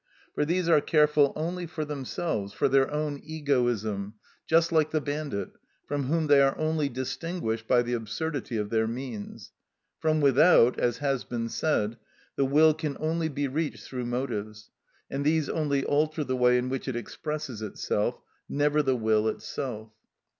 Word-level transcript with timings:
For 0.33 0.45
these 0.45 0.67
are 0.67 0.81
careful 0.81 1.31
only 1.35 1.67
for 1.67 1.85
themselves, 1.85 2.53
for 2.53 2.67
their 2.67 2.89
own 2.89 3.21
egoism, 3.23 4.15
just 4.47 4.71
like 4.71 4.89
the 4.89 4.99
bandit, 4.99 5.49
from 5.85 6.05
whom 6.05 6.25
they 6.25 6.41
are 6.41 6.57
only 6.57 6.89
distinguished 6.89 7.67
by 7.67 7.83
the 7.83 7.93
absurdity 7.93 8.57
of 8.57 8.71
their 8.71 8.87
means. 8.87 9.51
From 9.99 10.19
without, 10.19 10.79
as 10.79 10.97
has 10.97 11.23
been 11.23 11.49
said, 11.49 11.97
the 12.35 12.45
will 12.45 12.73
can 12.73 12.97
only 12.99 13.29
be 13.29 13.47
reached 13.47 13.85
through 13.85 14.07
motives, 14.07 14.71
and 15.11 15.23
these 15.23 15.47
only 15.49 15.85
alter 15.85 16.23
the 16.23 16.35
way 16.35 16.57
in 16.57 16.69
which 16.69 16.87
it 16.87 16.95
expresses 16.95 17.61
itself, 17.61 18.19
never 18.49 18.81
the 18.81 18.95
will 18.95 19.27
itself. 19.27 19.91